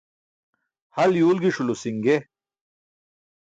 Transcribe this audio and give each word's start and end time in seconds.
Hal 0.95 1.11
yuwlġiṣulo 1.17 1.75
si̇nge. 1.81 2.17